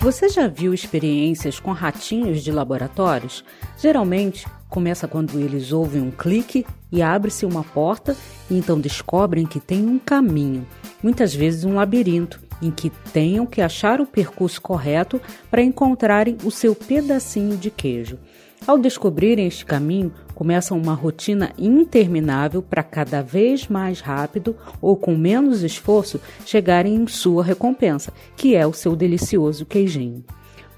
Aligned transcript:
Você 0.00 0.28
já 0.28 0.46
viu 0.46 0.72
experiências 0.72 1.58
com 1.58 1.72
ratinhos 1.72 2.44
de 2.44 2.52
laboratórios? 2.52 3.44
Geralmente 3.76 4.46
começa 4.68 5.08
quando 5.08 5.40
eles 5.40 5.72
ouvem 5.72 6.00
um 6.00 6.12
clique 6.12 6.64
e 6.92 7.02
abre-se 7.02 7.44
uma 7.44 7.64
porta 7.64 8.16
e 8.48 8.56
então 8.56 8.80
descobrem 8.80 9.44
que 9.44 9.58
tem 9.58 9.84
um 9.84 9.98
caminho, 9.98 10.64
muitas 11.02 11.34
vezes 11.34 11.64
um 11.64 11.74
labirinto, 11.74 12.40
em 12.62 12.70
que 12.70 12.90
tenham 13.12 13.44
que 13.44 13.60
achar 13.60 14.00
o 14.00 14.06
percurso 14.06 14.62
correto 14.62 15.20
para 15.50 15.62
encontrarem 15.62 16.36
o 16.44 16.50
seu 16.50 16.76
pedacinho 16.76 17.56
de 17.56 17.68
queijo. 17.70 18.20
Ao 18.66 18.76
descobrirem 18.78 19.46
este 19.46 19.64
caminho, 19.64 20.12
começam 20.34 20.78
uma 20.78 20.94
rotina 20.94 21.52
interminável 21.58 22.62
para 22.62 22.82
cada 22.82 23.22
vez 23.22 23.66
mais 23.66 24.00
rápido 24.00 24.54
ou 24.80 24.96
com 24.96 25.16
menos 25.16 25.62
esforço 25.62 26.20
chegarem 26.44 26.94
em 26.94 27.06
sua 27.06 27.42
recompensa, 27.42 28.12
que 28.36 28.54
é 28.54 28.66
o 28.66 28.72
seu 28.72 28.94
delicioso 28.94 29.64
queijinho. 29.64 30.24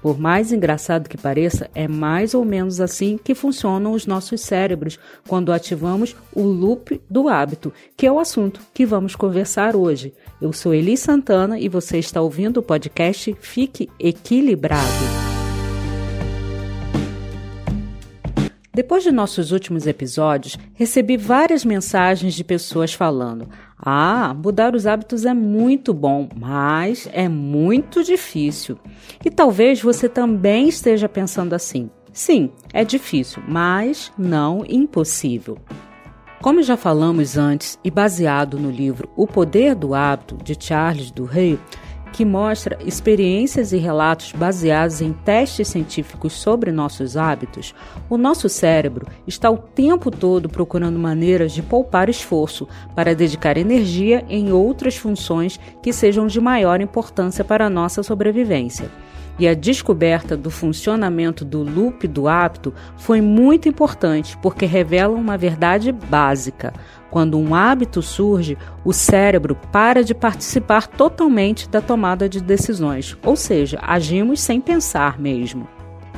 Por 0.01 0.19
mais 0.19 0.51
engraçado 0.51 1.07
que 1.07 1.17
pareça, 1.17 1.69
é 1.75 1.87
mais 1.87 2.33
ou 2.33 2.43
menos 2.43 2.81
assim 2.81 3.19
que 3.23 3.35
funcionam 3.35 3.91
os 3.91 4.07
nossos 4.07 4.41
cérebros 4.41 4.97
quando 5.27 5.51
ativamos 5.51 6.15
o 6.33 6.41
loop 6.41 6.99
do 7.07 7.29
hábito, 7.29 7.71
que 7.95 8.07
é 8.07 8.11
o 8.11 8.17
assunto 8.17 8.61
que 8.73 8.83
vamos 8.83 9.15
conversar 9.15 9.75
hoje. 9.75 10.11
Eu 10.41 10.51
sou 10.51 10.73
Eli 10.73 10.97
Santana 10.97 11.59
e 11.59 11.69
você 11.69 11.99
está 11.99 12.19
ouvindo 12.19 12.57
o 12.57 12.63
podcast 12.63 13.35
Fique 13.39 13.89
Equilibrado. 13.99 15.20
Depois 18.81 19.03
de 19.03 19.11
nossos 19.11 19.51
últimos 19.51 19.85
episódios, 19.85 20.57
recebi 20.73 21.15
várias 21.15 21.63
mensagens 21.63 22.33
de 22.33 22.43
pessoas 22.43 22.91
falando: 22.91 23.47
Ah, 23.77 24.33
mudar 24.33 24.73
os 24.73 24.87
hábitos 24.87 25.23
é 25.23 25.35
muito 25.35 25.93
bom, 25.93 26.27
mas 26.35 27.07
é 27.13 27.29
muito 27.29 28.03
difícil. 28.03 28.79
E 29.23 29.29
talvez 29.29 29.79
você 29.83 30.09
também 30.09 30.67
esteja 30.67 31.07
pensando 31.07 31.53
assim. 31.53 31.91
Sim, 32.11 32.49
é 32.73 32.83
difícil, 32.83 33.43
mas 33.47 34.11
não 34.17 34.65
impossível. 34.67 35.59
Como 36.41 36.63
já 36.63 36.75
falamos 36.75 37.37
antes 37.37 37.77
e 37.83 37.91
baseado 37.91 38.57
no 38.57 38.71
livro 38.71 39.07
O 39.15 39.27
Poder 39.27 39.75
do 39.75 39.93
Hábito 39.93 40.39
de 40.43 40.57
Charles 40.59 41.11
Duhigg, 41.11 41.59
que 42.11 42.25
mostra 42.25 42.77
experiências 42.85 43.71
e 43.71 43.77
relatos 43.77 44.31
baseados 44.33 45.01
em 45.01 45.13
testes 45.13 45.67
científicos 45.67 46.33
sobre 46.33 46.71
nossos 46.71 47.15
hábitos, 47.15 47.73
o 48.09 48.17
nosso 48.17 48.49
cérebro 48.49 49.07
está 49.25 49.49
o 49.49 49.57
tempo 49.57 50.11
todo 50.11 50.49
procurando 50.49 50.99
maneiras 50.99 51.51
de 51.51 51.61
poupar 51.61 52.09
esforço 52.09 52.67
para 52.95 53.15
dedicar 53.15 53.57
energia 53.57 54.25
em 54.29 54.51
outras 54.51 54.97
funções 54.97 55.59
que 55.81 55.93
sejam 55.93 56.27
de 56.27 56.39
maior 56.39 56.81
importância 56.81 57.43
para 57.43 57.65
a 57.65 57.69
nossa 57.69 58.03
sobrevivência. 58.03 58.89
E 59.41 59.47
a 59.47 59.55
descoberta 59.55 60.37
do 60.37 60.51
funcionamento 60.51 61.43
do 61.43 61.63
loop 61.63 62.07
do 62.07 62.27
hábito 62.27 62.71
foi 62.95 63.21
muito 63.21 63.67
importante 63.67 64.37
porque 64.37 64.67
revela 64.67 65.15
uma 65.15 65.35
verdade 65.35 65.91
básica. 65.91 66.71
Quando 67.09 67.39
um 67.39 67.55
hábito 67.55 68.03
surge, 68.03 68.55
o 68.85 68.93
cérebro 68.93 69.57
para 69.71 70.03
de 70.03 70.13
participar 70.13 70.85
totalmente 70.85 71.67
da 71.67 71.81
tomada 71.81 72.29
de 72.29 72.39
decisões, 72.39 73.17
ou 73.25 73.35
seja, 73.35 73.79
agimos 73.81 74.39
sem 74.41 74.61
pensar 74.61 75.19
mesmo. 75.19 75.67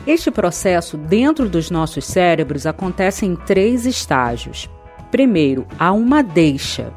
Este 0.05 0.29
processo 0.29 0.97
dentro 0.97 1.47
dos 1.47 1.71
nossos 1.71 2.03
cérebros 2.03 2.65
acontece 2.65 3.25
em 3.25 3.37
três 3.37 3.85
estágios. 3.85 4.69
Primeiro, 5.09 5.65
há 5.79 5.93
uma 5.93 6.21
deixa, 6.21 6.91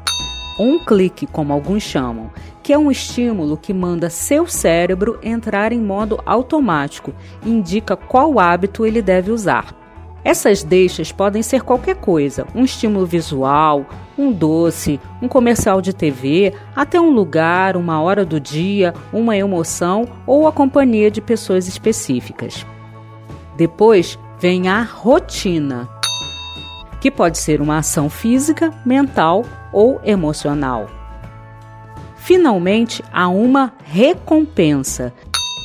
um 0.59 0.79
clique, 0.79 1.27
como 1.27 1.53
alguns 1.53 1.83
chamam, 1.83 2.31
que 2.63 2.73
é 2.73 2.77
um 2.77 2.91
estímulo 2.91 3.57
que 3.57 3.73
manda 3.73 4.09
seu 4.09 4.47
cérebro 4.47 5.19
entrar 5.21 5.71
em 5.71 5.79
modo 5.79 6.19
automático 6.25 7.13
e 7.45 7.49
indica 7.49 7.95
qual 7.95 8.39
hábito 8.39 8.85
ele 8.85 9.01
deve 9.01 9.31
usar. 9.31 9.75
Essas 10.23 10.63
deixas 10.63 11.11
podem 11.11 11.41
ser 11.41 11.61
qualquer 11.61 11.95
coisa: 11.95 12.45
um 12.53 12.65
estímulo 12.65 13.05
visual, 13.05 13.85
um 14.17 14.31
doce, 14.31 14.99
um 15.21 15.27
comercial 15.27 15.81
de 15.81 15.93
TV, 15.93 16.53
até 16.75 16.99
um 16.99 17.11
lugar, 17.11 17.77
uma 17.77 18.01
hora 18.01 18.25
do 18.25 18.39
dia, 18.39 18.93
uma 19.13 19.37
emoção 19.37 20.05
ou 20.25 20.47
a 20.47 20.51
companhia 20.51 21.09
de 21.09 21.21
pessoas 21.21 21.67
específicas. 21.67 22.65
Depois 23.55 24.19
vem 24.39 24.67
a 24.67 24.81
rotina, 24.81 25.87
que 26.99 27.11
pode 27.11 27.37
ser 27.37 27.61
uma 27.61 27.77
ação 27.77 28.09
física, 28.09 28.73
mental 28.85 29.45
ou 29.71 29.99
emocional. 30.03 30.89
Finalmente, 32.17 33.03
há 33.11 33.27
uma 33.29 33.73
recompensa, 33.85 35.13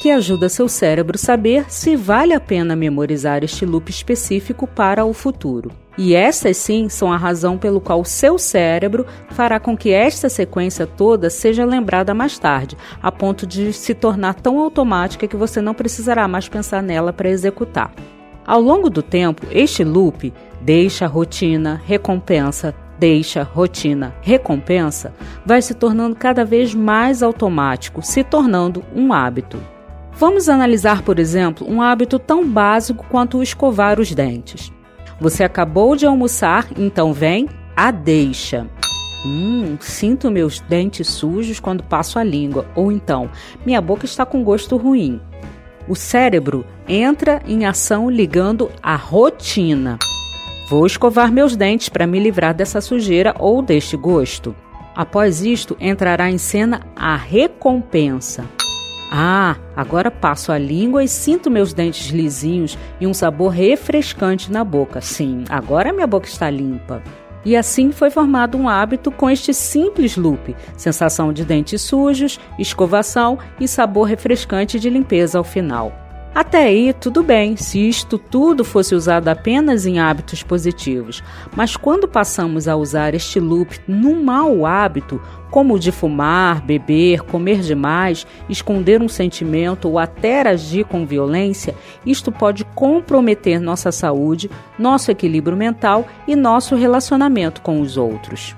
que 0.02 0.10
ajuda 0.10 0.48
seu 0.48 0.68
cérebro 0.68 1.14
a 1.14 1.18
saber 1.18 1.66
se 1.68 1.94
vale 1.94 2.34
a 2.34 2.40
pena 2.40 2.74
memorizar 2.74 3.44
este 3.44 3.64
loop 3.64 3.88
específico 3.88 4.66
para 4.66 5.04
o 5.04 5.12
futuro. 5.12 5.70
E 5.96 6.12
essas 6.12 6.56
sim 6.56 6.88
são 6.88 7.12
a 7.12 7.16
razão 7.16 7.56
pelo 7.56 7.80
qual 7.80 8.04
seu 8.04 8.36
cérebro 8.36 9.06
fará 9.30 9.60
com 9.60 9.76
que 9.76 9.92
esta 9.92 10.28
sequência 10.28 10.88
toda 10.88 11.30
seja 11.30 11.64
lembrada 11.64 12.12
mais 12.12 12.36
tarde, 12.36 12.76
a 13.00 13.12
ponto 13.12 13.46
de 13.46 13.72
se 13.72 13.94
tornar 13.94 14.34
tão 14.34 14.58
automática 14.58 15.28
que 15.28 15.36
você 15.36 15.60
não 15.60 15.72
precisará 15.72 16.26
mais 16.26 16.48
pensar 16.48 16.82
nela 16.82 17.12
para 17.12 17.30
executar. 17.30 17.92
Ao 18.46 18.60
longo 18.60 18.90
do 18.90 19.02
tempo, 19.02 19.46
este 19.50 19.84
loop 19.84 20.32
deixa 20.60 21.06
rotina, 21.06 21.80
recompensa, 21.84 22.74
deixa, 22.98 23.42
rotina, 23.42 24.14
recompensa, 24.20 25.12
vai 25.46 25.62
se 25.62 25.74
tornando 25.74 26.16
cada 26.16 26.44
vez 26.44 26.74
mais 26.74 27.22
automático, 27.22 28.02
se 28.02 28.24
tornando 28.24 28.84
um 28.94 29.12
hábito. 29.12 29.58
Vamos 30.12 30.48
analisar, 30.48 31.02
por 31.02 31.18
exemplo, 31.18 31.66
um 31.68 31.80
hábito 31.80 32.18
tão 32.18 32.46
básico 32.46 33.06
quanto 33.08 33.38
o 33.38 33.42
escovar 33.42 33.98
os 33.98 34.12
dentes. 34.12 34.72
Você 35.20 35.44
acabou 35.44 35.96
de 35.96 36.04
almoçar, 36.04 36.66
então 36.76 37.12
vem 37.12 37.48
a 37.76 37.90
deixa. 37.90 38.68
Hum, 39.24 39.76
sinto 39.80 40.30
meus 40.32 40.58
dentes 40.60 41.08
sujos 41.08 41.60
quando 41.60 41.84
passo 41.84 42.18
a 42.18 42.24
língua, 42.24 42.66
ou 42.74 42.90
então, 42.90 43.30
minha 43.64 43.80
boca 43.80 44.04
está 44.04 44.26
com 44.26 44.42
gosto 44.42 44.76
ruim. 44.76 45.20
O 45.88 45.96
cérebro 45.96 46.64
entra 46.88 47.42
em 47.46 47.66
ação 47.66 48.08
ligando 48.08 48.70
a 48.82 48.94
rotina. 48.94 49.98
Vou 50.68 50.86
escovar 50.86 51.32
meus 51.32 51.56
dentes 51.56 51.88
para 51.88 52.06
me 52.06 52.18
livrar 52.20 52.54
dessa 52.54 52.80
sujeira 52.80 53.34
ou 53.38 53.60
deste 53.60 53.96
gosto. 53.96 54.54
Após 54.94 55.42
isto, 55.42 55.76
entrará 55.80 56.30
em 56.30 56.38
cena 56.38 56.82
a 56.94 57.16
recompensa. 57.16 58.44
Ah, 59.10 59.56
agora 59.76 60.10
passo 60.10 60.52
a 60.52 60.56
língua 60.56 61.04
e 61.04 61.08
sinto 61.08 61.50
meus 61.50 61.74
dentes 61.74 62.08
lisinhos 62.08 62.78
e 62.98 63.06
um 63.06 63.12
sabor 63.12 63.48
refrescante 63.48 64.50
na 64.50 64.64
boca. 64.64 65.00
Sim, 65.00 65.44
agora 65.50 65.92
minha 65.92 66.06
boca 66.06 66.26
está 66.26 66.48
limpa. 66.48 67.02
E 67.44 67.56
assim 67.56 67.90
foi 67.90 68.10
formado 68.10 68.56
um 68.56 68.68
hábito 68.68 69.10
com 69.10 69.28
este 69.28 69.52
simples 69.52 70.16
loop: 70.16 70.54
sensação 70.76 71.32
de 71.32 71.44
dentes 71.44 71.82
sujos, 71.82 72.38
escovação 72.58 73.38
e 73.58 73.66
sabor 73.66 74.06
refrescante 74.06 74.78
de 74.78 74.88
limpeza 74.88 75.38
ao 75.38 75.44
final. 75.44 76.01
Até 76.34 76.64
aí, 76.64 76.94
tudo 76.94 77.22
bem, 77.22 77.56
se 77.56 77.78
isto 77.78 78.16
tudo 78.16 78.64
fosse 78.64 78.94
usado 78.94 79.28
apenas 79.28 79.84
em 79.84 80.00
hábitos 80.00 80.42
positivos, 80.42 81.22
mas 81.54 81.76
quando 81.76 82.08
passamos 82.08 82.66
a 82.66 82.74
usar 82.74 83.14
este 83.14 83.38
loop 83.38 83.78
num 83.86 84.24
mau 84.24 84.64
hábito, 84.64 85.20
como 85.50 85.74
o 85.74 85.78
de 85.78 85.92
fumar, 85.92 86.64
beber, 86.64 87.20
comer 87.20 87.60
demais, 87.60 88.26
esconder 88.48 89.02
um 89.02 89.08
sentimento 89.10 89.90
ou 89.90 89.98
até 89.98 90.48
agir 90.48 90.86
com 90.86 91.04
violência, 91.04 91.74
isto 92.06 92.32
pode 92.32 92.64
comprometer 92.64 93.60
nossa 93.60 93.92
saúde, 93.92 94.50
nosso 94.78 95.10
equilíbrio 95.10 95.54
mental 95.54 96.06
e 96.26 96.34
nosso 96.34 96.74
relacionamento 96.74 97.60
com 97.60 97.78
os 97.78 97.98
outros. 97.98 98.56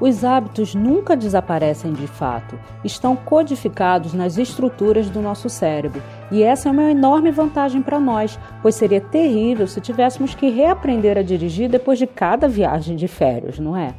Os 0.00 0.24
hábitos 0.24 0.74
nunca 0.74 1.14
desaparecem 1.14 1.92
de 1.92 2.06
fato, 2.06 2.58
estão 2.82 3.14
codificados 3.14 4.14
nas 4.14 4.38
estruturas 4.38 5.10
do 5.10 5.20
nosso 5.20 5.50
cérebro, 5.50 6.02
e 6.30 6.42
essa 6.42 6.68
é 6.68 6.72
uma 6.72 6.90
enorme 6.90 7.30
vantagem 7.30 7.82
para 7.82 7.98
nós, 7.98 8.38
pois 8.62 8.74
seria 8.74 9.00
terrível 9.00 9.66
se 9.66 9.80
tivéssemos 9.80 10.34
que 10.34 10.50
reaprender 10.50 11.18
a 11.18 11.22
dirigir 11.22 11.68
depois 11.68 11.98
de 11.98 12.06
cada 12.06 12.48
viagem 12.48 12.96
de 12.96 13.08
férias, 13.08 13.58
não 13.58 13.76
é? 13.76 13.94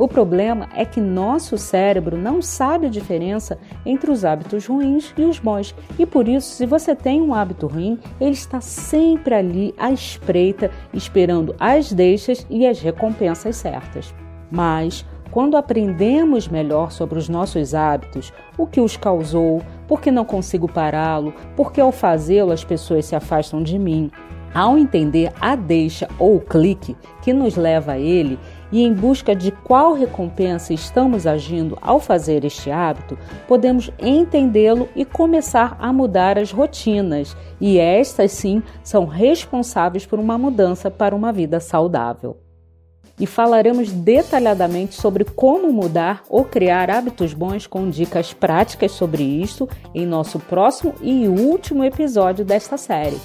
O 0.00 0.08
problema 0.08 0.66
é 0.74 0.82
que 0.86 0.98
nosso 0.98 1.58
cérebro 1.58 2.16
não 2.16 2.40
sabe 2.40 2.86
a 2.86 2.88
diferença 2.88 3.58
entre 3.84 4.10
os 4.10 4.24
hábitos 4.24 4.66
ruins 4.66 5.12
e 5.14 5.22
os 5.24 5.38
bons, 5.38 5.74
e 5.98 6.06
por 6.06 6.26
isso, 6.26 6.54
se 6.54 6.64
você 6.64 6.96
tem 6.96 7.20
um 7.20 7.34
hábito 7.34 7.66
ruim, 7.66 7.98
ele 8.18 8.30
está 8.30 8.62
sempre 8.62 9.34
ali 9.34 9.74
à 9.76 9.92
espreita, 9.92 10.70
esperando 10.94 11.54
as 11.60 11.92
deixas 11.92 12.46
e 12.48 12.66
as 12.66 12.80
recompensas 12.80 13.56
certas. 13.56 14.14
Mas 14.50 15.04
quando 15.30 15.56
aprendemos 15.56 16.48
melhor 16.48 16.90
sobre 16.90 17.18
os 17.18 17.28
nossos 17.28 17.74
hábitos, 17.74 18.32
o 18.58 18.66
que 18.66 18.80
os 18.80 18.96
causou, 18.96 19.62
por 19.86 20.00
que 20.00 20.10
não 20.10 20.24
consigo 20.24 20.70
pará-lo, 20.70 21.32
por 21.56 21.72
que 21.72 21.80
ao 21.80 21.92
fazê-lo 21.92 22.52
as 22.52 22.64
pessoas 22.64 23.06
se 23.06 23.14
afastam 23.14 23.62
de 23.62 23.78
mim, 23.78 24.10
ao 24.52 24.76
entender 24.76 25.32
a 25.40 25.54
deixa 25.54 26.08
ou 26.18 26.36
o 26.36 26.40
clique 26.40 26.96
que 27.22 27.32
nos 27.32 27.56
leva 27.56 27.92
a 27.92 27.98
ele, 27.98 28.38
e 28.72 28.84
em 28.84 28.92
busca 28.92 29.34
de 29.34 29.50
qual 29.50 29.94
recompensa 29.94 30.72
estamos 30.72 31.26
agindo 31.26 31.76
ao 31.80 31.98
fazer 31.98 32.44
este 32.44 32.70
hábito, 32.70 33.18
podemos 33.48 33.90
entendê-lo 33.98 34.88
e 34.94 35.04
começar 35.04 35.76
a 35.80 35.92
mudar 35.92 36.38
as 36.38 36.52
rotinas, 36.52 37.36
e 37.60 37.78
estas 37.78 38.32
sim 38.32 38.62
são 38.82 39.06
responsáveis 39.06 40.06
por 40.06 40.18
uma 40.18 40.38
mudança 40.38 40.90
para 40.90 41.14
uma 41.14 41.32
vida 41.32 41.58
saudável. 41.60 42.49
E 43.18 43.26
falaremos 43.26 43.92
detalhadamente 43.92 44.94
sobre 44.94 45.24
como 45.24 45.72
mudar 45.72 46.22
ou 46.28 46.44
criar 46.44 46.90
hábitos 46.90 47.34
bons 47.34 47.66
com 47.66 47.90
dicas 47.90 48.32
práticas 48.32 48.92
sobre 48.92 49.22
isso 49.22 49.68
em 49.94 50.06
nosso 50.06 50.38
próximo 50.38 50.94
e 51.02 51.28
último 51.28 51.84
episódio 51.84 52.44
desta 52.44 52.78
série. 52.78 53.18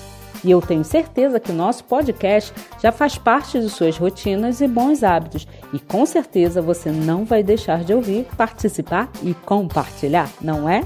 E 0.44 0.52
eu 0.52 0.62
tenho 0.62 0.84
certeza 0.84 1.40
que 1.40 1.52
o 1.52 1.56
nosso 1.56 1.84
podcast 1.86 2.54
já 2.80 2.92
faz 2.92 3.18
parte 3.18 3.60
de 3.60 3.68
suas 3.68 3.98
rotinas 3.98 4.62
e 4.62 4.68
bons 4.68 5.02
hábitos. 5.02 5.48
E 5.74 5.80
com 5.80 6.06
certeza 6.06 6.62
você 6.62 6.92
não 6.92 7.26
vai 7.26 7.42
deixar 7.42 7.84
de 7.84 7.94
ouvir, 7.94 8.28
participar 8.38 9.10
e 9.24 9.34
compartilhar, 9.34 10.30
não 10.40 10.70
é? 10.70 10.84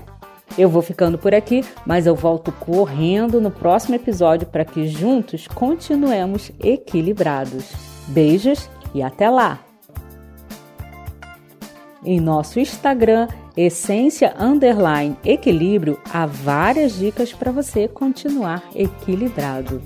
Eu 0.58 0.70
vou 0.70 0.82
ficando 0.82 1.18
por 1.18 1.36
aqui, 1.36 1.64
mas 1.86 2.08
eu 2.08 2.16
volto 2.16 2.52
correndo 2.54 3.42
no 3.42 3.52
próximo 3.52 3.96
episódio 3.96 4.48
para 4.48 4.64
que 4.66 4.88
juntos 4.88 5.46
continuemos 5.48 6.52
equilibrados. 6.64 7.72
Beijos 8.08 8.70
e 8.94 9.02
até 9.02 9.30
lá! 9.30 9.60
Em 12.04 12.20
nosso 12.20 12.60
Instagram, 12.60 13.28
essência 13.58 14.34
underline 14.40 15.18
equilíbrio, 15.24 16.00
há 16.12 16.26
várias 16.26 16.98
dicas 16.98 17.34
para 17.34 17.52
você 17.52 17.88
continuar 17.88 18.64
equilibrado. 18.74 19.82